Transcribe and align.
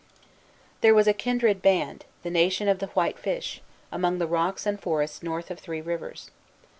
There 0.81 0.95
was 0.95 1.05
a 1.05 1.13
kindred 1.13 1.61
band, 1.61 2.05
the 2.23 2.31
Nation 2.31 2.67
of 2.67 2.79
the 2.79 2.87
White 2.87 3.19
Fish, 3.19 3.61
among 3.91 4.17
the 4.17 4.25
rocks 4.25 4.65
and 4.65 4.79
forests 4.79 5.21
north 5.21 5.51
of 5.51 5.59
Three 5.59 5.79
Rivers. 5.79 6.31